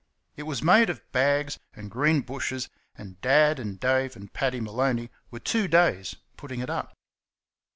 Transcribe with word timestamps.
It 0.35 0.43
was 0.49 0.63
made 0.63 0.89
of 0.89 1.03
bags 1.11 1.59
and 1.75 1.91
green 1.91 2.21
bushes, 2.21 2.69
and 2.97 3.21
Dad 3.21 3.59
and 3.59 3.79
Dave 3.79 4.15
and 4.15 4.33
Paddy 4.33 4.59
Maloney 4.59 5.11
were 5.29 5.37
two 5.39 5.67
days 5.67 6.15
putting 6.37 6.59
it 6.59 6.71
up. 6.71 6.97